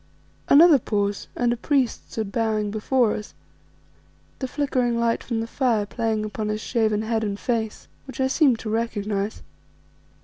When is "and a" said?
1.35-1.55